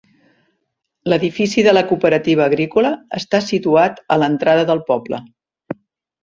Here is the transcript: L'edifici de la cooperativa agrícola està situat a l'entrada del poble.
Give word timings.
L'edifici 1.11 1.63
de 1.67 1.73
la 1.77 1.83
cooperativa 1.91 2.43
agrícola 2.47 2.93
està 3.19 3.43
situat 3.49 4.01
a 4.17 4.19
l'entrada 4.23 4.65
del 4.73 4.83
poble. 4.91 5.23